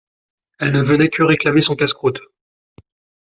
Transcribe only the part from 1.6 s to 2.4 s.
son casse-croûte.